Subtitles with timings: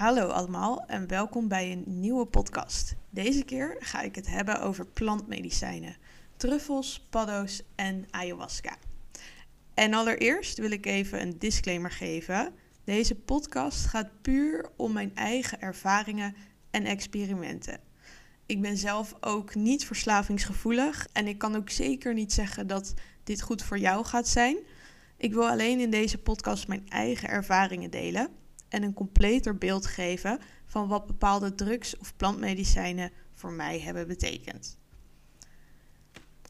[0.00, 2.94] Hallo allemaal en welkom bij een nieuwe podcast.
[3.10, 5.96] Deze keer ga ik het hebben over plantmedicijnen,
[6.36, 8.76] truffels, paddo's en ayahuasca.
[9.74, 12.54] En allereerst wil ik even een disclaimer geven.
[12.84, 16.34] Deze podcast gaat puur om mijn eigen ervaringen
[16.70, 17.80] en experimenten.
[18.46, 22.94] Ik ben zelf ook niet verslavingsgevoelig en ik kan ook zeker niet zeggen dat
[23.24, 24.56] dit goed voor jou gaat zijn.
[25.16, 28.38] Ik wil alleen in deze podcast mijn eigen ervaringen delen
[28.70, 34.78] en een completer beeld geven van wat bepaalde drugs of plantmedicijnen voor mij hebben betekend.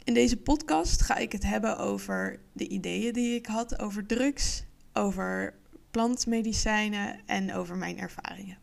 [0.04, 4.64] In deze podcast ga ik het hebben over de ideeën die ik had over drugs,
[4.92, 5.54] over
[5.90, 8.58] plantmedicijnen en over mijn ervaringen.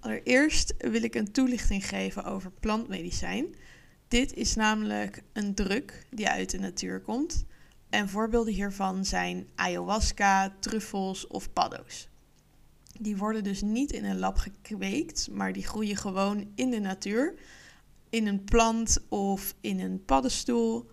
[0.00, 3.54] Allereerst wil ik een toelichting geven over plantmedicijn.
[4.08, 7.44] Dit is namelijk een druk die uit de natuur komt.
[7.90, 12.08] En voorbeelden hiervan zijn ayahuasca, truffels of paddo's.
[13.00, 17.34] Die worden dus niet in een lab gekweekt, maar die groeien gewoon in de natuur.
[18.10, 20.90] In een plant of in een paddenstoel.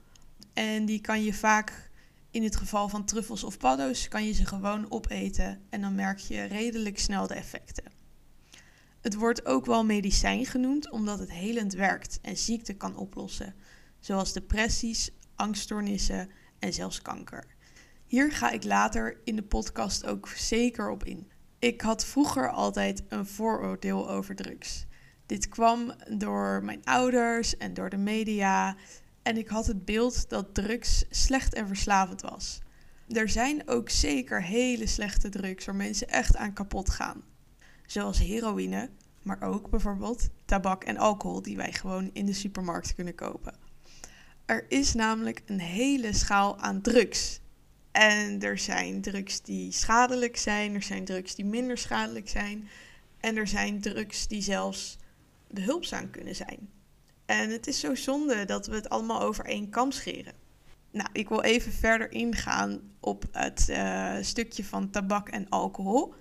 [0.53, 1.92] En die kan je vaak,
[2.31, 5.61] in het geval van truffels of paddo's, kan je ze gewoon opeten.
[5.69, 7.92] En dan merk je redelijk snel de effecten.
[9.02, 13.55] Het wordt ook wel medicijn genoemd omdat het helend werkt en ziekte kan oplossen,
[13.99, 17.45] zoals depressies, angststoornissen en zelfs kanker.
[18.05, 21.31] Hier ga ik later in de podcast ook zeker op in.
[21.64, 24.86] Ik had vroeger altijd een vooroordeel over drugs.
[25.25, 28.75] Dit kwam door mijn ouders en door de media.
[29.22, 32.59] En ik had het beeld dat drugs slecht en verslavend was.
[33.08, 37.23] Er zijn ook zeker hele slechte drugs waar mensen echt aan kapot gaan.
[37.86, 38.89] Zoals heroïne,
[39.22, 43.55] maar ook bijvoorbeeld tabak en alcohol die wij gewoon in de supermarkt kunnen kopen.
[44.45, 47.42] Er is namelijk een hele schaal aan drugs
[47.94, 52.69] en er zijn drugs die schadelijk zijn, er zijn drugs die minder schadelijk zijn.
[53.19, 54.97] En er zijn drugs die zelfs
[55.47, 56.69] behulpzaam kunnen zijn.
[57.25, 60.33] En het is zo zonde dat we het allemaal over één kam scheren.
[60.92, 66.14] Nou, ik wil even verder ingaan op het uh, stukje van tabak en alcohol.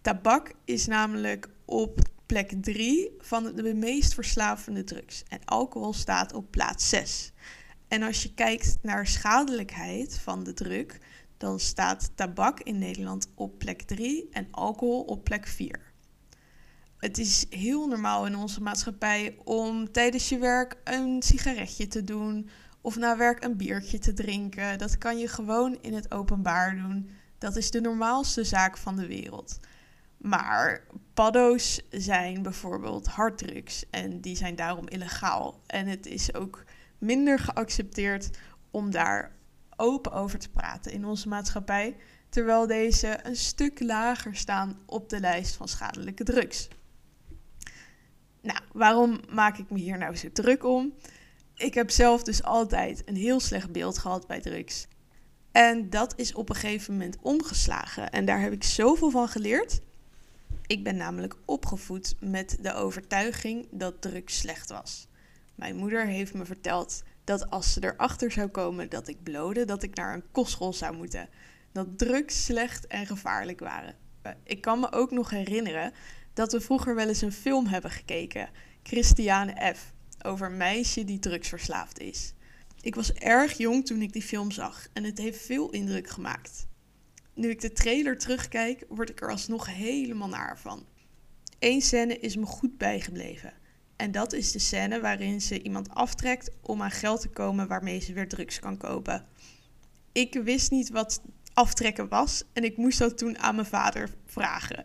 [0.00, 5.22] Tabak is namelijk op plek 3 van de meest verslavende drugs.
[5.28, 7.32] En alcohol staat op plaats 6.
[7.88, 10.98] En als je kijkt naar schadelijkheid van de druk,
[11.36, 15.92] dan staat tabak in Nederland op plek 3 en alcohol op plek 4.
[16.98, 22.48] Het is heel normaal in onze maatschappij om tijdens je werk een sigaretje te doen
[22.80, 24.78] of na werk een biertje te drinken.
[24.78, 27.10] Dat kan je gewoon in het openbaar doen.
[27.38, 29.58] Dat is de normaalste zaak van de wereld.
[30.16, 30.84] Maar
[31.14, 35.60] paddo's zijn bijvoorbeeld harddrugs en die zijn daarom illegaal.
[35.66, 36.64] En het is ook
[36.98, 38.30] minder geaccepteerd
[38.70, 39.36] om daar
[39.76, 41.96] open over te praten in onze maatschappij,
[42.28, 46.68] terwijl deze een stuk lager staan op de lijst van schadelijke drugs.
[48.42, 50.94] Nou, waarom maak ik me hier nou zo druk om?
[51.54, 54.86] Ik heb zelf dus altijd een heel slecht beeld gehad bij drugs.
[55.52, 58.10] En dat is op een gegeven moment omgeslagen.
[58.10, 59.80] En daar heb ik zoveel van geleerd.
[60.66, 65.07] Ik ben namelijk opgevoed met de overtuiging dat drugs slecht was.
[65.58, 69.82] Mijn moeder heeft me verteld dat als ze erachter zou komen dat ik blode, dat
[69.82, 71.28] ik naar een kostschool zou moeten.
[71.72, 73.94] Dat drugs slecht en gevaarlijk waren.
[74.22, 75.92] Eh, ik kan me ook nog herinneren
[76.34, 78.48] dat we vroeger wel eens een film hebben gekeken,
[78.82, 79.92] Christiane F.,
[80.22, 82.34] over een meisje die drugsverslaafd is.
[82.80, 86.66] Ik was erg jong toen ik die film zag en het heeft veel indruk gemaakt.
[87.34, 90.86] Nu ik de trailer terugkijk, word ik er alsnog helemaal naar van.
[91.58, 93.52] Eén scène is me goed bijgebleven.
[93.98, 98.00] En dat is de scène waarin ze iemand aftrekt om aan geld te komen waarmee
[98.00, 99.26] ze weer drugs kan kopen.
[100.12, 101.22] Ik wist niet wat
[101.54, 104.84] aftrekken was en ik moest dat toen aan mijn vader vragen.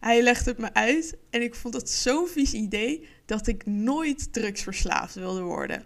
[0.00, 4.32] Hij legde het me uit en ik vond het zo'n vies idee dat ik nooit
[4.32, 5.84] drugsverslaafd wilde worden.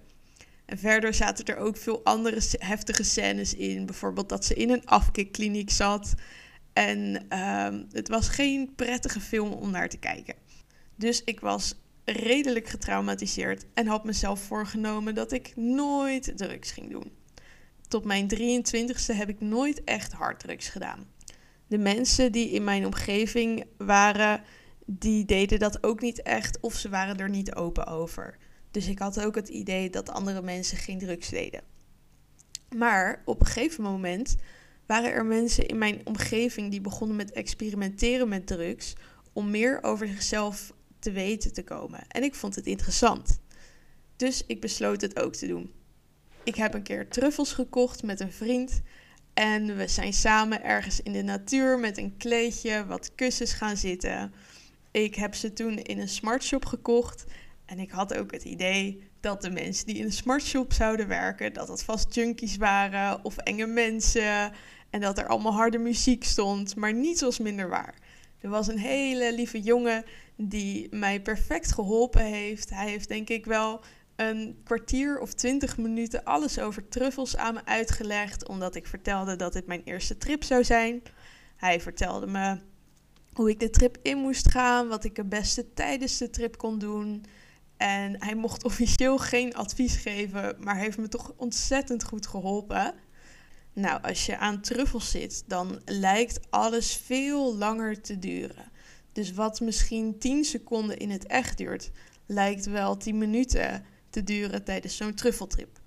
[0.65, 3.87] En verder zaten er ook veel andere heftige scènes in.
[3.87, 6.15] Bijvoorbeeld dat ze in een afkikkliniek zat.
[6.73, 10.35] En uh, het was geen prettige film om naar te kijken.
[10.97, 11.75] Dus ik was
[12.07, 17.13] redelijk getraumatiseerd en had mezelf voorgenomen dat ik nooit drugs ging doen.
[17.89, 21.07] Tot mijn 23ste heb ik nooit echt harddrugs gedaan.
[21.67, 24.43] De mensen die in mijn omgeving waren,
[24.87, 28.37] die deden dat ook niet echt of ze waren er niet open over.
[28.71, 31.63] Dus ik had ook het idee dat andere mensen geen drugs deden.
[32.77, 34.37] Maar op een gegeven moment
[34.87, 38.95] waren er mensen in mijn omgeving die begonnen met experimenteren met drugs
[39.33, 40.73] om meer over zichzelf
[41.07, 42.01] te weten te komen.
[42.09, 43.41] En ik vond het interessant.
[44.17, 45.73] Dus ik besloot het ook te doen.
[46.43, 48.81] Ik heb een keer truffels gekocht met een vriend.
[49.35, 54.33] En we zijn samen ergens in de natuur met een kleedje, wat kussens gaan zitten.
[54.91, 57.25] Ik heb ze toen in een smartshop gekocht.
[57.65, 61.53] En ik had ook het idee dat de mensen die in een smartshop zouden werken,
[61.53, 64.53] dat het vast junkies waren of enge mensen.
[64.91, 67.95] En dat er allemaal harde muziek stond, maar niets was minder waar.
[68.41, 70.05] Er was een hele lieve jongen
[70.37, 72.71] die mij perfect geholpen heeft.
[72.71, 73.81] Hij heeft denk ik wel
[74.17, 79.53] een kwartier of twintig minuten alles over truffels aan me uitgelegd, omdat ik vertelde dat
[79.53, 81.03] dit mijn eerste trip zou zijn.
[81.57, 82.59] Hij vertelde me
[83.33, 86.79] hoe ik de trip in moest gaan, wat ik het beste tijdens de trip kon
[86.79, 87.25] doen.
[87.77, 92.95] En hij mocht officieel geen advies geven, maar heeft me toch ontzettend goed geholpen.
[93.77, 98.71] Nou, als je aan truffels zit, dan lijkt alles veel langer te duren.
[99.13, 101.91] Dus wat misschien 10 seconden in het echt duurt,
[102.27, 105.81] lijkt wel 10 minuten te duren tijdens zo'n truffeltrip.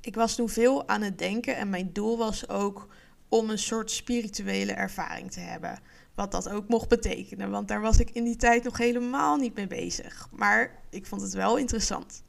[0.00, 2.88] Ik was toen veel aan het denken en mijn doel was ook
[3.28, 5.78] om een soort spirituele ervaring te hebben.
[6.14, 9.54] Wat dat ook mocht betekenen, want daar was ik in die tijd nog helemaal niet
[9.54, 10.28] mee bezig.
[10.32, 12.22] Maar ik vond het wel interessant.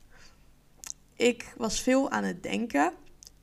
[1.16, 2.94] Ik was veel aan het denken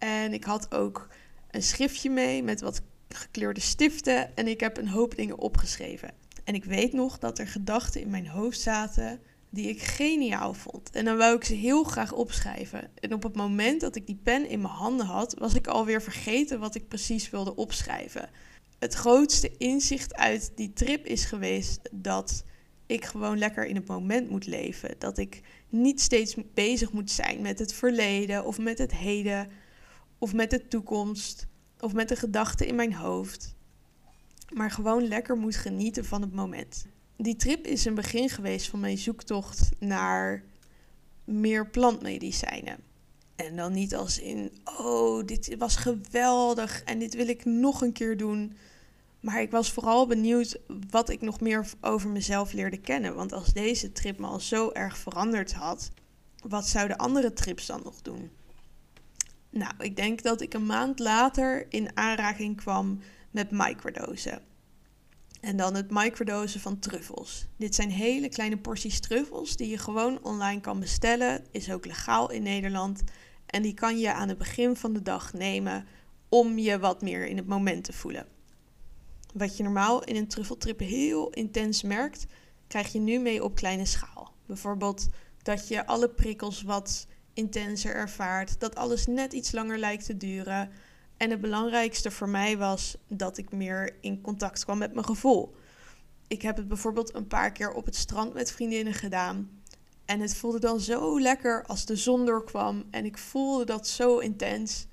[0.04, 1.08] en ik had ook
[1.50, 6.10] een schriftje mee met wat gekleurde stiften en ik heb een hoop dingen opgeschreven.
[6.44, 9.20] En ik weet nog dat er gedachten in mijn hoofd zaten
[9.50, 10.90] die ik geniaal vond.
[10.90, 12.90] En dan wou ik ze heel graag opschrijven.
[13.00, 16.02] En op het moment dat ik die pen in mijn handen had, was ik alweer
[16.02, 18.30] vergeten wat ik precies wilde opschrijven.
[18.78, 22.44] Het grootste inzicht uit die trip is geweest dat
[22.86, 24.94] ik gewoon lekker in het moment moet leven.
[24.98, 29.48] Dat ik niet steeds bezig moet zijn met het verleden of met het heden
[30.25, 31.47] of met de toekomst
[31.81, 33.55] of met de gedachten in mijn hoofd.
[34.53, 36.87] Maar gewoon lekker moet genieten van het moment
[37.17, 40.44] die trip is een begin geweest van mijn zoektocht naar
[41.25, 42.79] meer plantmedicijnen.
[43.37, 47.93] En dan niet als in, oh, dit was geweldig en dit wil ik nog een
[47.93, 48.56] keer doen.
[49.21, 50.59] Maar ik was vooral benieuwd
[50.91, 53.15] wat ik nog meer over mezelf leerde kennen.
[53.15, 55.91] Want als deze trip me al zo erg veranderd had,
[56.49, 58.31] wat zouden andere trips dan nog doen?
[59.54, 64.42] Nou, ik denk dat ik een maand later in aanraking kwam met microdosen.
[65.40, 67.46] En dan het microdosen van truffels.
[67.56, 71.44] Dit zijn hele kleine porties truffels die je gewoon online kan bestellen.
[71.50, 73.02] Is ook legaal in Nederland.
[73.46, 75.86] En die kan je aan het begin van de dag nemen
[76.28, 78.26] om je wat meer in het moment te voelen.
[79.34, 82.26] Wat je normaal in een truffeltrip heel intens merkt,
[82.66, 84.32] krijg je nu mee op kleine schaal.
[84.46, 85.08] Bijvoorbeeld
[85.42, 90.70] dat je alle prikkels wat intenser ervaart, dat alles net iets langer lijkt te duren
[91.16, 95.54] en het belangrijkste voor mij was dat ik meer in contact kwam met mijn gevoel.
[96.28, 99.62] Ik heb het bijvoorbeeld een paar keer op het strand met vriendinnen gedaan.
[100.04, 102.84] En het voelde dan zo lekker als de zon doorkwam.
[102.90, 104.87] En ik voelde dat zo intens.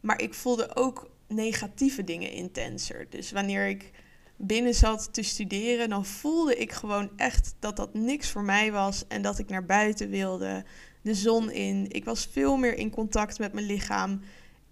[0.00, 3.06] Maar ik voelde ook negatieve dingen intenser.
[3.10, 3.90] Dus wanneer ik
[4.36, 9.06] binnen zat te studeren, dan voelde ik gewoon echt dat dat niks voor mij was.
[9.06, 10.64] En dat ik naar buiten wilde,
[11.02, 11.86] de zon in.
[11.88, 14.20] Ik was veel meer in contact met mijn lichaam.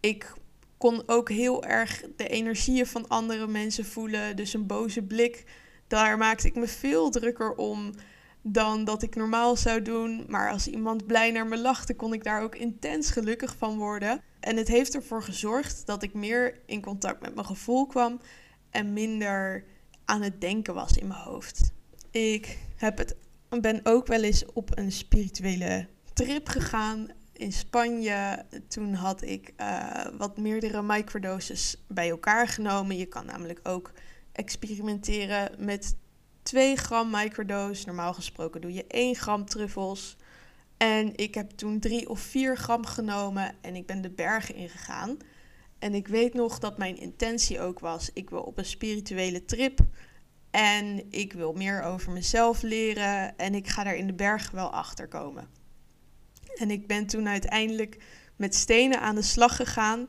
[0.01, 0.35] Ik
[0.77, 4.37] kon ook heel erg de energieën van andere mensen voelen.
[4.37, 5.45] Dus een boze blik,
[5.87, 7.93] daar maakte ik me veel drukker om
[8.43, 10.25] dan dat ik normaal zou doen.
[10.29, 14.23] Maar als iemand blij naar me lachte, kon ik daar ook intens gelukkig van worden.
[14.41, 18.21] En het heeft ervoor gezorgd dat ik meer in contact met mijn gevoel kwam
[18.71, 19.65] en minder
[20.05, 21.73] aan het denken was in mijn hoofd.
[22.11, 23.17] Ik heb het,
[23.61, 28.45] ben ook wel eens op een spirituele trip gegaan in Spanje.
[28.69, 32.97] Toen had ik uh, wat meerdere microdoses bij elkaar genomen.
[32.97, 33.93] Je kan namelijk ook
[34.33, 35.97] experimenteren met
[36.43, 37.87] 2 gram microdose.
[37.87, 40.17] Normaal gesproken doe je 1 gram truffels.
[40.77, 45.17] En ik heb toen 3 of 4 gram genomen en ik ben de bergen ingegaan.
[45.79, 49.81] En ik weet nog dat mijn intentie ook was: ik wil op een spirituele trip.
[50.51, 53.39] En ik wil meer over mezelf leren.
[53.39, 55.65] En ik ga daar in de bergen wel achter komen.
[56.57, 57.99] En ik ben toen uiteindelijk
[58.37, 60.09] met stenen aan de slag gegaan.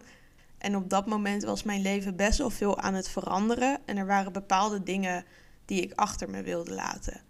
[0.58, 3.80] En op dat moment was mijn leven best wel veel aan het veranderen.
[3.86, 5.26] En er waren bepaalde dingen
[5.66, 7.22] die ik achter me wilde laten.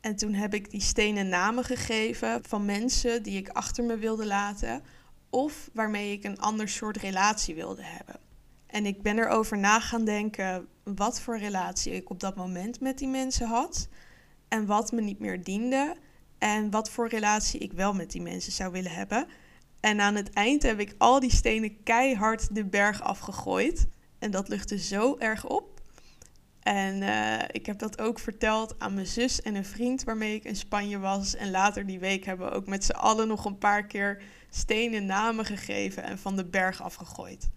[0.00, 4.26] En toen heb ik die stenen namen gegeven van mensen die ik achter me wilde
[4.26, 4.82] laten.
[5.30, 8.16] Of waarmee ik een ander soort relatie wilde hebben.
[8.66, 12.98] En ik ben erover na gaan denken wat voor relatie ik op dat moment met
[12.98, 13.88] die mensen had.
[14.48, 15.96] En wat me niet meer diende.
[16.38, 19.26] En wat voor relatie ik wel met die mensen zou willen hebben.
[19.80, 23.86] En aan het eind heb ik al die stenen keihard de berg afgegooid.
[24.18, 25.80] En dat luchtte zo erg op.
[26.66, 30.44] En uh, ik heb dat ook verteld aan mijn zus en een vriend waarmee ik
[30.44, 31.34] in Spanje was.
[31.34, 35.06] En later die week hebben we ook met z'n allen nog een paar keer stenen
[35.06, 37.50] namen gegeven en van de berg afgegooid.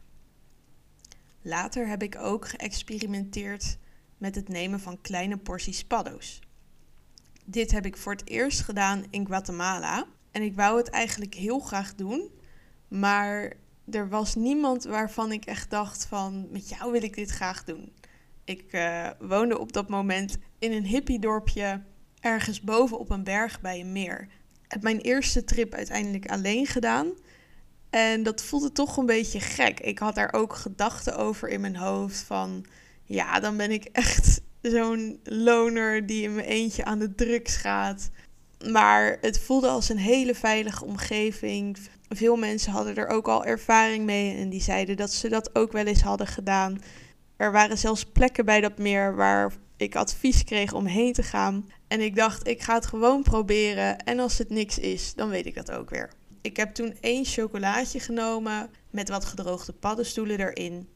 [1.42, 3.78] Later heb ik ook geëxperimenteerd
[4.18, 6.40] met het nemen van kleine porties paddo's.
[7.52, 10.06] Dit heb ik voor het eerst gedaan in Guatemala.
[10.32, 12.30] En ik wou het eigenlijk heel graag doen.
[12.88, 13.54] Maar
[13.92, 17.92] er was niemand waarvan ik echt dacht van met jou wil ik dit graag doen.
[18.44, 21.82] Ik uh, woonde op dat moment in een hippiedorpje
[22.20, 24.28] ergens boven op een berg bij een meer.
[24.64, 27.12] Ik heb mijn eerste trip uiteindelijk alleen gedaan.
[27.90, 29.80] En dat voelde toch een beetje gek.
[29.80, 32.66] Ik had daar ook gedachten over in mijn hoofd van
[33.04, 38.10] ja, dan ben ik echt zo'n loner die in mijn eentje aan de drugs gaat.
[38.72, 41.78] Maar het voelde als een hele veilige omgeving.
[42.10, 45.72] Veel mensen hadden er ook al ervaring mee en die zeiden dat ze dat ook
[45.72, 46.82] wel eens hadden gedaan.
[47.38, 51.70] Er waren zelfs plekken bij dat meer waar ik advies kreeg om heen te gaan.
[51.88, 54.00] En ik dacht, ik ga het gewoon proberen.
[54.04, 56.10] En als het niks is, dan weet ik dat ook weer.
[56.42, 60.88] Ik heb toen één chocolaatje genomen met wat gedroogde paddenstoelen erin.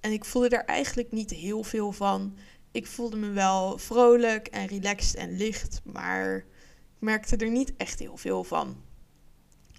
[0.00, 2.36] En ik voelde er eigenlijk niet heel veel van.
[2.72, 6.44] Ik voelde me wel vrolijk en relaxed en licht, maar ik
[6.98, 8.76] merkte er niet echt heel veel van.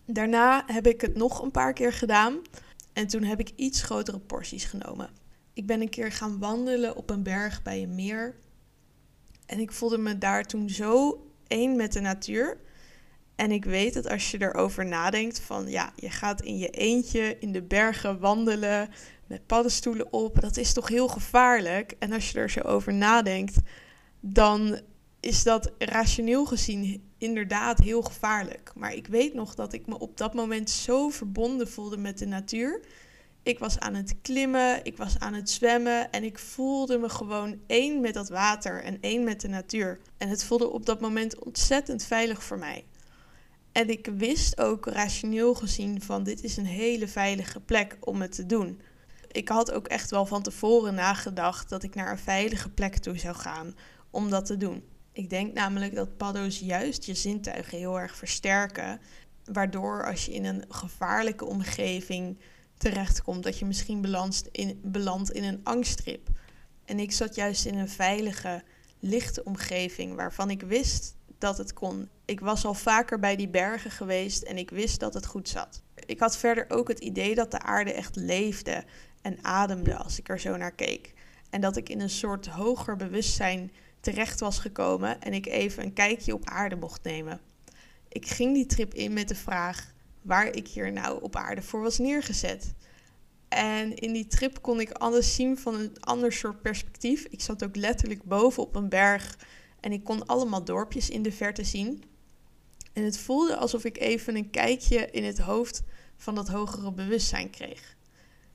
[0.05, 2.41] Daarna heb ik het nog een paar keer gedaan
[2.93, 5.09] en toen heb ik iets grotere porties genomen.
[5.53, 8.35] Ik ben een keer gaan wandelen op een berg bij een meer
[9.45, 12.57] en ik voelde me daar toen zo één met de natuur.
[13.35, 17.37] En ik weet dat als je erover nadenkt van ja, je gaat in je eentje
[17.39, 18.89] in de bergen wandelen
[19.27, 21.95] met paddenstoelen op, dat is toch heel gevaarlijk.
[21.99, 23.57] En als je er zo over nadenkt,
[24.19, 24.79] dan
[25.19, 28.71] is dat rationeel gezien inderdaad heel gevaarlijk.
[28.75, 32.25] Maar ik weet nog dat ik me op dat moment zo verbonden voelde met de
[32.25, 32.81] natuur.
[33.43, 37.59] Ik was aan het klimmen, ik was aan het zwemmen en ik voelde me gewoon
[37.67, 39.99] één met dat water en één met de natuur.
[40.17, 42.85] En het voelde op dat moment ontzettend veilig voor mij.
[43.73, 48.31] En ik wist ook rationeel gezien van dit is een hele veilige plek om het
[48.31, 48.81] te doen.
[49.31, 53.17] Ik had ook echt wel van tevoren nagedacht dat ik naar een veilige plek toe
[53.17, 53.75] zou gaan
[54.09, 54.83] om dat te doen.
[55.11, 58.99] Ik denk namelijk dat paddo's juist je zintuigen heel erg versterken,
[59.45, 62.39] waardoor als je in een gevaarlijke omgeving
[62.77, 66.29] terechtkomt, dat je misschien belandt in, belandt in een angsttrip.
[66.85, 68.63] En ik zat juist in een veilige,
[68.99, 72.09] lichte omgeving waarvan ik wist dat het kon.
[72.25, 75.81] Ik was al vaker bij die bergen geweest en ik wist dat het goed zat.
[76.05, 78.83] Ik had verder ook het idee dat de aarde echt leefde
[79.21, 81.13] en ademde als ik er zo naar keek.
[81.49, 85.93] En dat ik in een soort hoger bewustzijn terecht was gekomen en ik even een
[85.93, 87.39] kijkje op aarde mocht nemen.
[88.09, 91.81] Ik ging die trip in met de vraag waar ik hier nou op aarde voor
[91.81, 92.73] was neergezet.
[93.47, 97.25] En in die trip kon ik alles zien van een ander soort perspectief.
[97.29, 99.37] Ik zat ook letterlijk boven op een berg
[99.83, 102.03] en ik kon allemaal dorpjes in de verte zien.
[102.93, 105.81] En het voelde alsof ik even een kijkje in het hoofd
[106.17, 107.95] van dat hogere bewustzijn kreeg.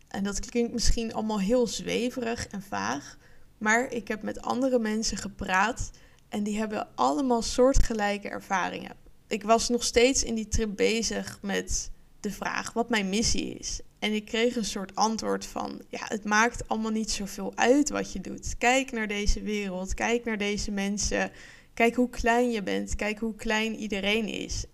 [0.08, 3.18] En dat klinkt misschien allemaal heel zweverig en vaag,
[3.58, 5.90] maar ik heb met andere mensen gepraat
[6.28, 8.96] en die hebben allemaal soortgelijke ervaringen.
[9.26, 13.80] Ik was nog steeds in die trip bezig met de vraag wat mijn missie is.
[13.98, 18.12] En ik kreeg een soort antwoord van: ja, het maakt allemaal niet zoveel uit wat
[18.12, 18.54] je doet.
[18.58, 21.30] Kijk naar deze wereld, kijk naar deze mensen,
[21.74, 24.64] kijk hoe klein je bent, kijk hoe klein iedereen is.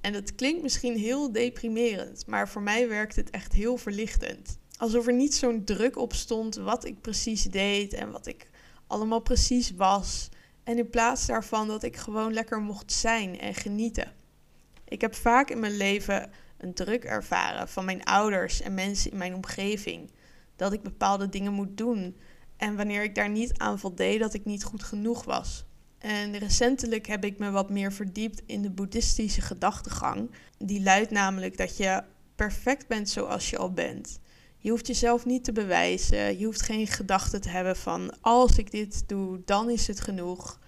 [0.00, 4.58] En dat klinkt misschien heel deprimerend, maar voor mij werkt het echt heel verlichtend.
[4.78, 8.50] Alsof er niet zo'n druk op stond wat ik precies deed en wat ik
[8.86, 10.28] allemaal precies was.
[10.64, 14.12] En in plaats daarvan dat ik gewoon lekker mocht zijn en genieten.
[14.88, 16.30] Ik heb vaak in mijn leven
[16.60, 20.10] een druk ervaren van mijn ouders en mensen in mijn omgeving.
[20.56, 22.16] Dat ik bepaalde dingen moet doen.
[22.56, 25.64] En wanneer ik daar niet aan voldeed, dat ik niet goed genoeg was.
[25.98, 30.30] En recentelijk heb ik me wat meer verdiept in de boeddhistische gedachtegang.
[30.58, 32.02] Die luidt namelijk dat je
[32.34, 34.20] perfect bent zoals je al bent.
[34.58, 36.38] Je hoeft jezelf niet te bewijzen.
[36.38, 40.59] Je hoeft geen gedachte te hebben van als ik dit doe, dan is het genoeg.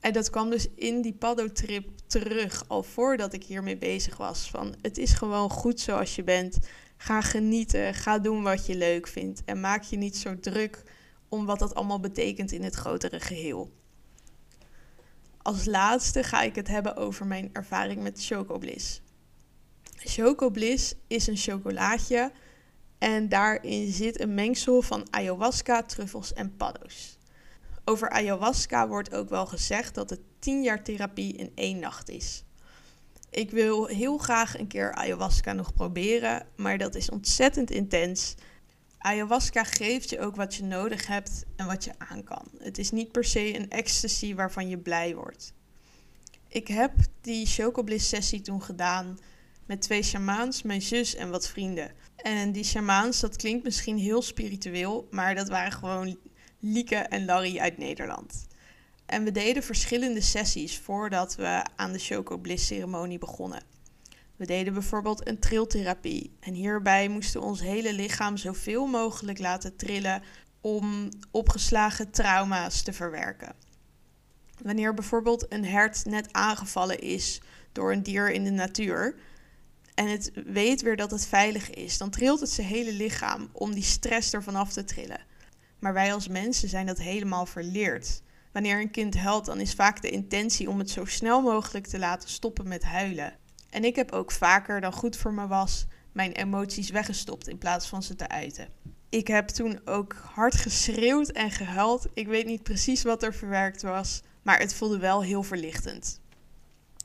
[0.00, 4.50] En dat kwam dus in die paddo-trip terug, al voordat ik hiermee bezig was.
[4.50, 6.58] Van het is gewoon goed zoals je bent.
[6.96, 9.42] Ga genieten, ga doen wat je leuk vindt.
[9.44, 10.82] En maak je niet zo druk
[11.28, 13.72] om wat dat allemaal betekent in het grotere geheel.
[15.42, 19.00] Als laatste ga ik het hebben over mijn ervaring met Chocobliss.
[19.96, 22.32] Chocobliss is een chocolaatje
[22.98, 27.18] en daarin zit een mengsel van ayahuasca, truffels en paddo's.
[27.90, 32.44] Over ayahuasca wordt ook wel gezegd dat het 10 jaar therapie in één nacht is.
[33.30, 38.34] Ik wil heel graag een keer ayahuasca nog proberen, maar dat is ontzettend intens.
[38.98, 42.44] Ayahuasca geeft je ook wat je nodig hebt en wat je aan kan.
[42.58, 45.52] Het is niet per se een ecstasy waarvan je blij wordt.
[46.48, 49.18] Ik heb die chocobliss sessie toen gedaan
[49.66, 51.92] met twee shamaans, mijn zus en wat vrienden.
[52.16, 56.18] En die shamaans, dat klinkt misschien heel spiritueel, maar dat waren gewoon
[56.62, 58.46] Lieke en Larry uit Nederland.
[59.06, 63.62] En we deden verschillende sessies voordat we aan de Choco Bliss ceremonie begonnen.
[64.36, 66.36] We deden bijvoorbeeld een triltherapie.
[66.40, 70.22] En hierbij moesten we ons hele lichaam zoveel mogelijk laten trillen
[70.60, 73.54] om opgeslagen trauma's te verwerken.
[74.62, 77.40] Wanneer bijvoorbeeld een hert net aangevallen is
[77.72, 79.14] door een dier in de natuur
[79.94, 83.74] en het weet weer dat het veilig is, dan trilt het zijn hele lichaam om
[83.74, 85.28] die stress ervan af te trillen.
[85.80, 88.22] Maar wij als mensen zijn dat helemaal verleerd.
[88.52, 91.98] Wanneer een kind huilt, dan is vaak de intentie om het zo snel mogelijk te
[91.98, 93.36] laten stoppen met huilen.
[93.70, 97.86] En ik heb ook vaker dan goed voor me was mijn emoties weggestopt in plaats
[97.86, 98.68] van ze te uiten.
[99.08, 102.06] Ik heb toen ook hard geschreeuwd en gehuild.
[102.14, 106.20] Ik weet niet precies wat er verwerkt was, maar het voelde wel heel verlichtend.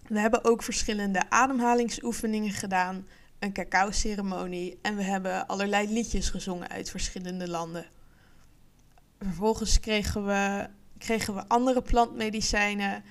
[0.08, 3.08] We hebben ook verschillende ademhalingsoefeningen gedaan,
[3.40, 7.86] een cacao-ceremonie en we hebben allerlei liedjes gezongen uit verschillende landen.
[9.26, 10.68] Vervolgens kregen we,
[10.98, 13.04] kregen we andere plantmedicijnen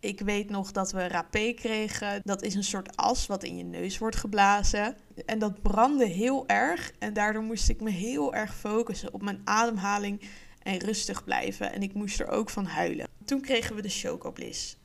[0.00, 2.20] ik weet nog dat we rapé kregen.
[2.24, 4.96] Dat is een soort as wat in je neus wordt geblazen.
[5.26, 6.92] En dat brandde heel erg.
[6.98, 10.20] En daardoor moest ik me heel erg focussen op mijn ademhaling
[10.62, 11.72] en rustig blijven.
[11.72, 13.08] En ik moest er ook van huilen.
[13.24, 14.76] Toen kregen we de chocobliss.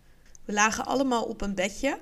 [0.45, 1.99] We lagen allemaal op een bedje.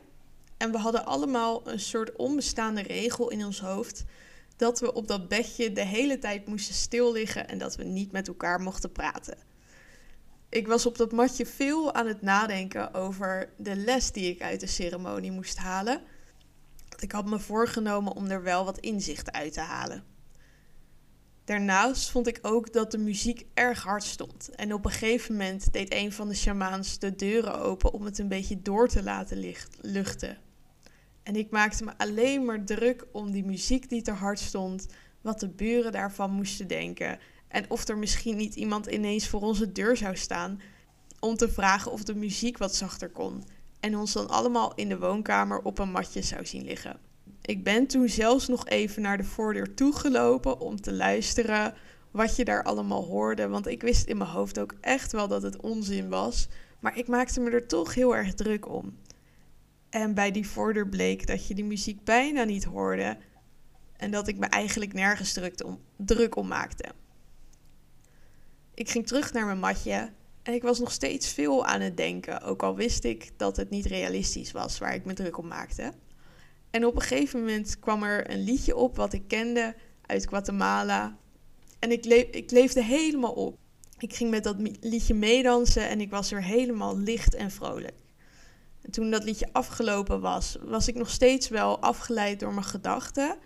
[0.57, 4.05] En we hadden allemaal een soort onbestaande regel in ons hoofd.
[4.62, 8.12] Dat we op dat bedje de hele tijd moesten stil liggen en dat we niet
[8.12, 9.38] met elkaar mochten praten
[10.51, 14.60] ik was op dat matje veel aan het nadenken over de les die ik uit
[14.60, 16.01] de ceremonie moest halen.
[17.00, 20.03] Ik had me voorgenomen om er wel wat inzicht uit te halen.
[21.46, 24.50] Daarnaast vond ik ook dat de muziek erg hard stond.
[24.50, 28.20] En op een gegeven moment deed een van de shamaans de deuren open om het
[28.20, 30.38] een beetje door te laten luchten.
[31.23, 34.87] En ik maakte me alleen maar druk om die muziek die te hard stond,
[35.21, 37.19] wat de buren daarvan moesten denken
[37.51, 40.61] en of er misschien niet iemand ineens voor onze deur zou staan
[41.19, 43.43] om te vragen of de muziek wat zachter kon.
[43.79, 46.99] En ons dan allemaal in de woonkamer op een matje zou zien liggen.
[47.41, 51.73] Ik ben toen zelfs nog even naar de voordeur toegelopen om te luisteren
[52.12, 53.47] wat je daar allemaal hoorde.
[53.47, 56.47] Want ik wist in mijn hoofd ook echt wel dat het onzin was.
[56.79, 58.97] Maar ik maakte me er toch heel erg druk om.
[59.91, 63.17] En bij die voordeur bleek dat je die muziek bijna niet hoorde.
[63.97, 65.39] En dat ik me eigenlijk nergens
[65.97, 66.91] druk om, maakte.
[68.73, 70.12] Ik ging terug naar mijn matje
[70.43, 73.69] en ik was nog steeds veel aan het denken, ook al wist ik dat het
[73.69, 75.93] niet realistisch was waar ik me druk om maakte.
[76.69, 81.17] En op een gegeven moment kwam er een liedje op wat ik kende uit Guatemala.
[81.80, 83.58] En ik, ik leefde helemaal op.
[83.97, 88.00] Ik ging met dat liedje meedansen en ik was weer helemaal licht en vrolijk.
[88.82, 93.38] En toen dat liedje afgelopen was, was ik nog steeds wel afgeleid door mijn gedachten.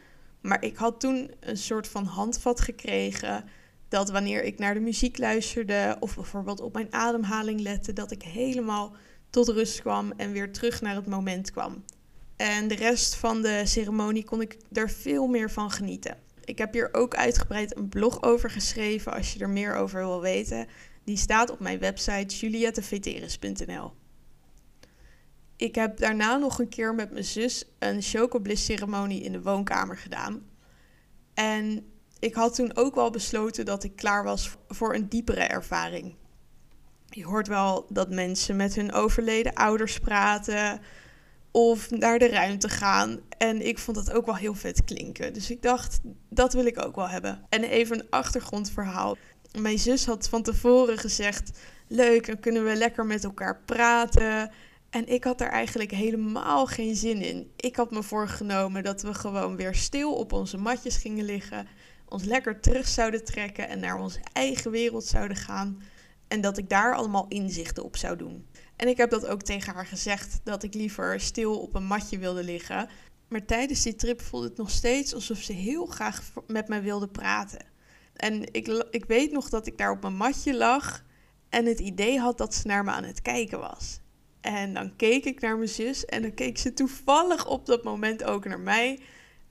[0.41, 3.43] Maar ik had toen een soort van handvat gekregen
[3.87, 8.23] dat wanneer ik naar de muziek luisterde of bijvoorbeeld op mijn ademhaling lette, dat ik
[8.23, 8.95] helemaal
[9.29, 11.83] tot rust kwam en weer terug naar het moment kwam.
[12.35, 16.17] En de rest van de ceremonie kon ik er veel meer van genieten.
[16.43, 20.21] Ik heb hier ook uitgebreid een blog over geschreven als je er meer over wil
[20.21, 20.67] weten.
[21.03, 23.93] Die staat op mijn website julietteveteris.nl.
[25.57, 29.97] Ik heb daarna nog een keer met mijn zus een chocobliss ceremonie in de woonkamer
[29.97, 30.45] gedaan.
[31.33, 31.85] En
[32.19, 36.15] ik had toen ook wel besloten dat ik klaar was voor een diepere ervaring.
[37.09, 40.81] Je hoort wel dat mensen met hun overleden ouders praten
[41.51, 43.19] of naar de ruimte gaan.
[43.37, 45.33] En ik vond dat ook wel heel vet klinken.
[45.33, 47.45] Dus ik dacht, dat wil ik ook wel hebben.
[47.49, 49.17] En even een achtergrondverhaal.
[49.59, 54.51] Mijn zus had van tevoren gezegd: Leuk, dan kunnen we lekker met elkaar praten.
[54.95, 57.51] En ik had er eigenlijk helemaal geen zin in.
[57.55, 61.67] Ik had me voorgenomen dat we gewoon weer stil op onze matjes gingen liggen
[62.09, 65.81] ons lekker terug zouden trekken en naar onze eigen wereld zouden gaan.
[66.27, 68.47] En dat ik daar allemaal inzichten op zou doen.
[68.75, 72.17] En ik heb dat ook tegen haar gezegd, dat ik liever stil op een matje
[72.17, 72.89] wilde liggen.
[73.27, 77.07] Maar tijdens die trip voelde het nog steeds alsof ze heel graag met mij wilde
[77.07, 77.65] praten.
[78.13, 81.03] En ik, ik weet nog dat ik daar op mijn matje lag
[81.49, 83.99] en het idee had dat ze naar me aan het kijken was.
[84.45, 88.23] En dan keek ik naar mijn zus en dan keek ze toevallig op dat moment
[88.23, 88.99] ook naar mij.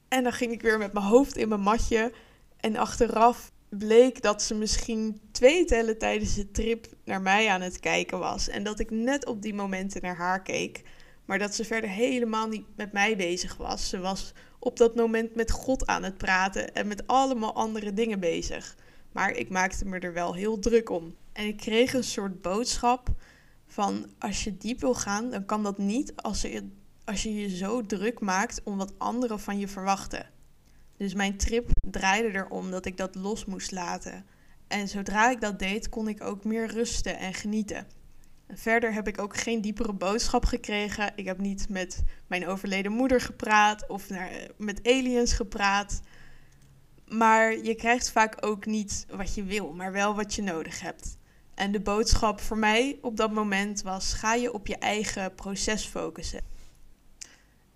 [0.09, 2.13] En dan ging ik weer met mijn hoofd in mijn matje
[2.57, 7.81] en achteraf bleek dat ze misschien twee tellen tijdens de trip naar mij aan het
[7.81, 8.49] kijken was.
[8.49, 10.83] En dat ik net op die momenten naar haar keek.
[11.25, 13.89] Maar dat ze verder helemaal niet met mij bezig was.
[13.89, 18.21] Ze was op dat moment met God aan het praten en met allemaal andere dingen
[18.21, 18.77] bezig.
[19.13, 21.17] Maar ik maakte me er wel heel druk om.
[21.33, 23.09] En ik kreeg een soort boodschap
[23.67, 26.71] van als je diep wil gaan, dan kan dat niet als je,
[27.05, 30.31] als je je zo druk maakt om wat anderen van je verwachten.
[30.97, 34.27] Dus mijn trip draaide erom dat ik dat los moest laten.
[34.69, 37.87] En zodra ik dat deed, kon ik ook meer rusten en genieten.
[38.49, 41.13] Verder heb ik ook geen diepere boodschap gekregen.
[41.17, 46.01] Ik heb niet met mijn overleden moeder gepraat of naar, met aliens gepraat.
[47.09, 51.17] Maar je krijgt vaak ook niet wat je wil, maar wel wat je nodig hebt.
[51.55, 55.85] En de boodschap voor mij op dat moment was: ga je op je eigen proces
[55.85, 56.41] focussen.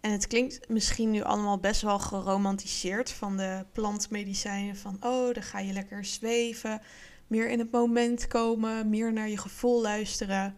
[0.00, 4.76] En het klinkt misschien nu allemaal best wel geromantiseerd van de plantmedicijnen.
[4.76, 6.82] Van oh, dan ga je lekker zweven,
[7.26, 10.56] meer in het moment komen, meer naar je gevoel luisteren.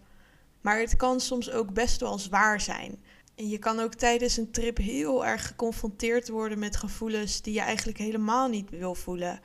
[0.60, 3.02] Maar het kan soms ook best wel zwaar zijn.
[3.34, 7.60] En je kan ook tijdens een trip heel erg geconfronteerd worden met gevoelens die je
[7.60, 9.40] eigenlijk helemaal niet wil voelen.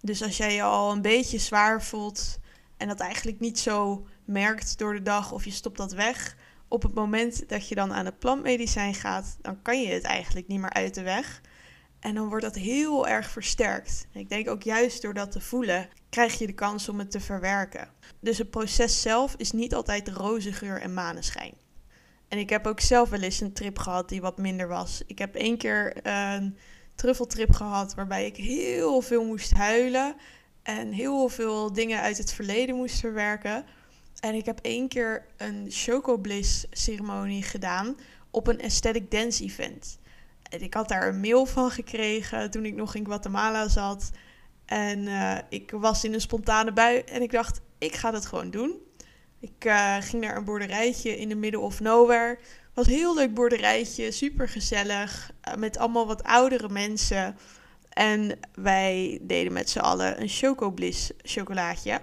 [0.00, 2.38] Dus als jij je al een beetje zwaar voelt
[2.80, 6.36] en dat eigenlijk niet zo merkt door de dag of je stopt dat weg,
[6.68, 10.46] op het moment dat je dan aan het plantmedicijn gaat, dan kan je het eigenlijk
[10.46, 11.40] niet meer uit de weg.
[11.98, 14.06] En dan wordt dat heel erg versterkt.
[14.12, 17.20] ik denk ook juist door dat te voelen, krijg je de kans om het te
[17.20, 17.88] verwerken.
[18.20, 21.54] Dus het proces zelf is niet altijd roze geur en maneschijn.
[22.28, 25.02] En ik heb ook zelf wel eens een trip gehad die wat minder was.
[25.06, 26.56] Ik heb één keer een
[26.94, 30.16] truffeltrip gehad waarbij ik heel veel moest huilen
[30.62, 33.64] en heel veel dingen uit het verleden moest verwerken.
[34.20, 37.96] En ik heb één keer een Chocobliss ceremonie gedaan
[38.30, 39.98] op een aesthetic dance event.
[40.50, 44.10] En ik had daar een mail van gekregen toen ik nog in Guatemala zat.
[44.64, 48.50] En uh, ik was in een spontane bui en ik dacht, ik ga dat gewoon
[48.50, 48.78] doen.
[49.40, 52.38] Ik uh, ging naar een boerderijtje in de middle of nowhere.
[52.74, 57.36] Was een heel leuk boerderijtje, super gezellig, uh, met allemaal wat oudere mensen.
[57.90, 62.00] En wij deden met z'n allen een Chocobliss chocolaatje.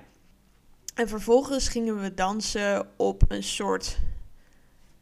[0.96, 3.98] En vervolgens gingen we dansen op een soort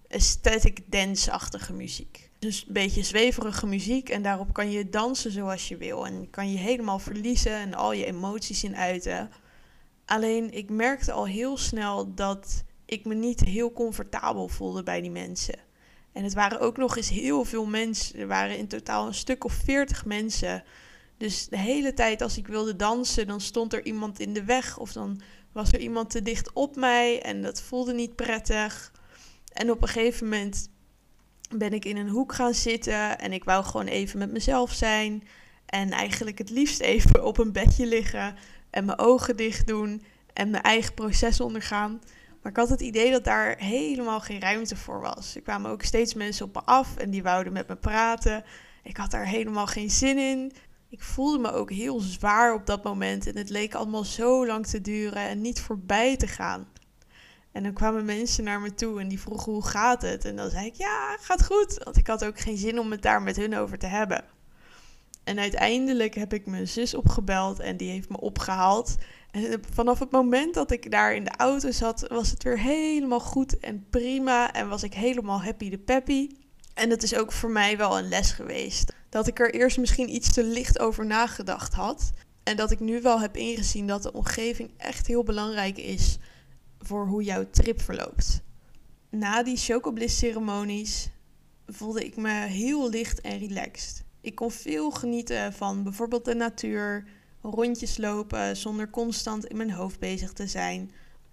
[0.10, 2.30] aesthetic dance-achtige muziek.
[2.40, 6.06] Dus een beetje zweverige muziek en daarop kan je dansen zoals je wil.
[6.06, 9.32] En kan je helemaal verliezen en al je emoties in uiten.
[10.06, 15.12] Alleen ik merkte al heel snel dat ik me niet heel comfortabel voelde bij die
[15.12, 15.65] mensen.
[16.16, 18.20] En het waren ook nog eens heel veel mensen.
[18.20, 20.64] Er waren in totaal een stuk of veertig mensen.
[21.18, 24.78] Dus de hele tijd als ik wilde dansen, dan stond er iemand in de weg.
[24.78, 28.92] Of dan was er iemand te dicht op mij en dat voelde niet prettig.
[29.54, 30.70] En op een gegeven moment
[31.56, 35.24] ben ik in een hoek gaan zitten en ik wou gewoon even met mezelf zijn.
[35.66, 38.36] En eigenlijk het liefst even op een bedje liggen
[38.70, 42.02] en mijn ogen dicht doen en mijn eigen proces ondergaan.
[42.46, 45.36] Maar ik had het idee dat daar helemaal geen ruimte voor was.
[45.36, 48.44] Er kwamen ook steeds mensen op me af en die wouden met me praten.
[48.84, 50.52] Ik had daar helemaal geen zin in.
[50.90, 54.68] Ik voelde me ook heel zwaar op dat moment en het leek allemaal zo lang
[54.68, 56.68] te duren en niet voorbij te gaan.
[57.52, 60.26] En dan kwamen mensen naar me toe en die vroegen hoe gaat het?
[60.26, 61.82] En dan zei ik ja, gaat goed.
[61.84, 64.24] Want ik had ook geen zin om het daar met hun over te hebben.
[65.24, 68.96] En uiteindelijk heb ik mijn zus opgebeld en die heeft me opgehaald.
[69.36, 73.20] En vanaf het moment dat ik daar in de auto zat, was het weer helemaal
[73.20, 74.54] goed en prima.
[74.54, 76.30] En was ik helemaal happy de peppy.
[76.74, 78.94] En dat is ook voor mij wel een les geweest.
[79.10, 82.12] Dat ik er eerst misschien iets te licht over nagedacht had.
[82.44, 86.18] En dat ik nu wel heb ingezien dat de omgeving echt heel belangrijk is
[86.80, 88.42] voor hoe jouw trip verloopt.
[89.10, 91.10] Na die chocobliss ceremonies
[91.68, 94.04] voelde ik me heel licht en relaxed.
[94.22, 97.04] Ik kon veel genieten van bijvoorbeeld de natuur,
[97.46, 100.92] rondjes lopen zonder constant in mijn hoofd bezig te zijn.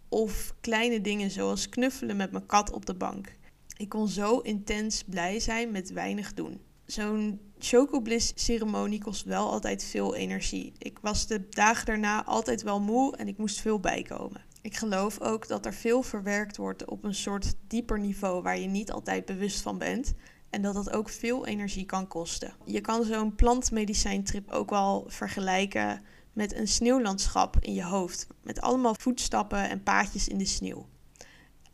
[0.09, 3.33] Of kleine dingen zoals knuffelen met mijn kat op de bank.
[3.77, 6.61] Ik kon zo intens blij zijn met weinig doen.
[6.87, 10.73] Zo'n chocobliss ceremonie kost wel altijd veel energie.
[10.79, 14.45] Ik was de dagen daarna altijd wel moe en ik moest veel bijkomen.
[14.63, 18.67] Ik geloof ook dat er veel verwerkt wordt op een soort dieper niveau waar je
[18.67, 20.15] niet altijd bewust van bent.
[20.53, 22.55] En dat dat ook veel energie kan kosten.
[22.65, 28.27] Je kan zo'n plantmedicijntrip ook wel vergelijken met een sneeuwlandschap in je hoofd.
[28.43, 30.87] Met allemaal voetstappen en paadjes in de sneeuw.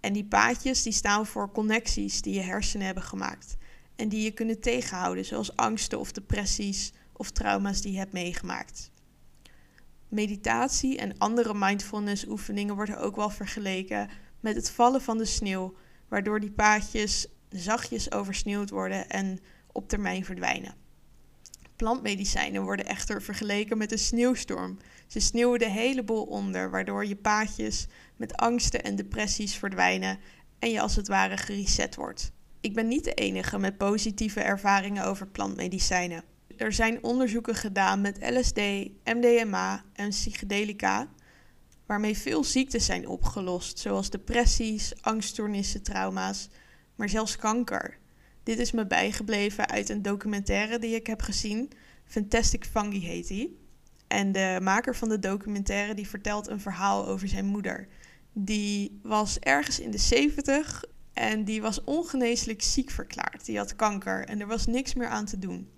[0.00, 3.56] En die paadjes die staan voor connecties die je hersenen hebben gemaakt.
[3.96, 8.90] En die je kunnen tegenhouden, zoals angsten of depressies of trauma's die je hebt meegemaakt.
[10.08, 14.08] Meditatie en andere mindfulness oefeningen worden ook wel vergeleken
[14.40, 15.74] met het vallen van de sneeuw,
[16.08, 19.38] waardoor die paadjes zachtjes oversneeuwd worden en
[19.72, 20.74] op termijn verdwijnen.
[21.76, 24.78] Plantmedicijnen worden echter vergeleken met een sneeuwstorm.
[25.06, 30.18] Ze sneeuwen de hele boel onder, waardoor je paadjes met angsten en depressies verdwijnen
[30.58, 32.32] en je als het ware gereset wordt.
[32.60, 36.24] Ik ben niet de enige met positieve ervaringen over plantmedicijnen.
[36.56, 38.60] Er zijn onderzoeken gedaan met LSD,
[39.04, 41.08] MDMA en psychedelica,
[41.86, 46.48] waarmee veel ziektes zijn opgelost, zoals depressies, angststoornissen, trauma's,
[46.98, 47.98] maar zelfs kanker.
[48.42, 51.70] Dit is me bijgebleven uit een documentaire die ik heb gezien.
[52.04, 53.58] Fantastic Fungi heet die.
[54.06, 57.88] En de maker van de documentaire die vertelt een verhaal over zijn moeder
[58.32, 63.44] Die was ergens in de 70 en die was ongeneeslijk ziek verklaard.
[63.44, 65.70] Die had kanker en er was niks meer aan te doen.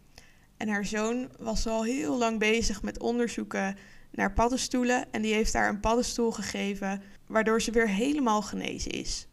[0.57, 3.77] En haar zoon was al heel lang bezig met onderzoeken
[4.11, 9.29] naar paddenstoelen en die heeft haar een paddenstoel gegeven, waardoor ze weer helemaal genezen is.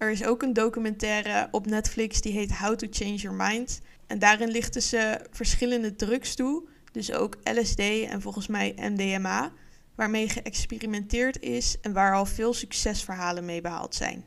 [0.00, 3.80] Er is ook een documentaire op Netflix die heet How to Change Your Mind.
[4.06, 9.52] En daarin lichten ze verschillende drugs toe, dus ook LSD en volgens mij MDMA,
[9.94, 14.24] waarmee geëxperimenteerd is en waar al veel succesverhalen mee behaald zijn.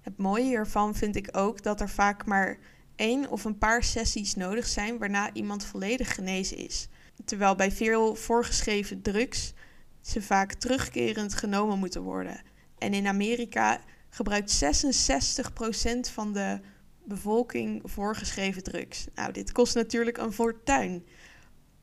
[0.00, 2.58] Het mooie hiervan vind ik ook dat er vaak maar
[2.96, 6.88] één of een paar sessies nodig zijn waarna iemand volledig genezen is.
[7.24, 9.52] Terwijl bij veel voorgeschreven drugs
[10.00, 12.40] ze vaak terugkerend genomen moeten worden.
[12.78, 16.60] En in Amerika gebruikt 66% van de
[17.04, 19.06] bevolking voorgeschreven drugs.
[19.14, 21.06] Nou, dit kost natuurlijk een fortuin.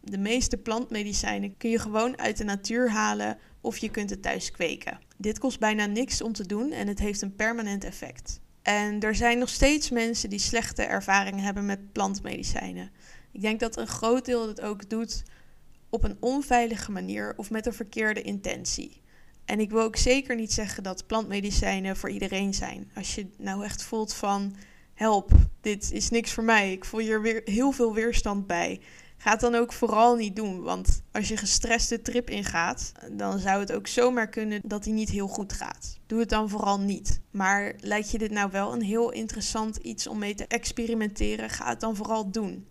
[0.01, 4.51] De meeste plantmedicijnen kun je gewoon uit de natuur halen of je kunt het thuis
[4.51, 4.99] kweken.
[5.17, 8.39] Dit kost bijna niks om te doen en het heeft een permanent effect.
[8.61, 12.91] En er zijn nog steeds mensen die slechte ervaringen hebben met plantmedicijnen.
[13.31, 15.23] Ik denk dat een groot deel het ook doet
[15.89, 19.01] op een onveilige manier of met een verkeerde intentie.
[19.45, 22.91] En ik wil ook zeker niet zeggen dat plantmedicijnen voor iedereen zijn.
[22.95, 24.55] Als je nou echt voelt van
[24.93, 25.31] help,
[25.62, 26.71] dit is niks voor mij.
[26.71, 28.81] Ik voel hier weer heel veel weerstand bij.
[29.17, 30.62] Ga het dan ook vooral niet doen.
[30.62, 34.93] Want als je gestrest de trip ingaat, dan zou het ook zomaar kunnen dat die
[34.93, 35.99] niet heel goed gaat.
[36.05, 37.21] Doe het dan vooral niet.
[37.31, 41.49] Maar lijkt je dit nou wel een heel interessant iets om mee te experimenteren?
[41.49, 42.67] Ga het dan vooral doen.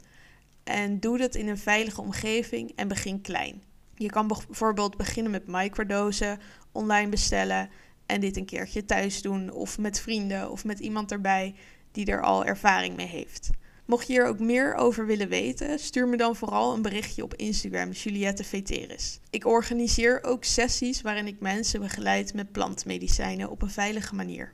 [0.64, 3.62] En doe dat in een veilige omgeving en begin klein.
[3.96, 6.38] Je kan bijvoorbeeld beginnen met microdosen,
[6.74, 7.70] online bestellen
[8.06, 11.54] en dit een keertje thuis doen of met vrienden of met iemand erbij
[11.92, 13.50] die er al ervaring mee heeft.
[13.86, 17.34] Mocht je hier ook meer over willen weten, stuur me dan vooral een berichtje op
[17.34, 19.20] Instagram, Juliette Veteris.
[19.30, 24.52] Ik organiseer ook sessies waarin ik mensen begeleid met plantmedicijnen op een veilige manier.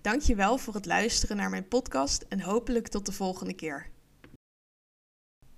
[0.00, 3.92] Dankjewel voor het luisteren naar mijn podcast en hopelijk tot de volgende keer.